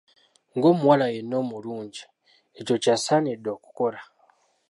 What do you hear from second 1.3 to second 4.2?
omulungi, ekyo ky'asaanidde okukola.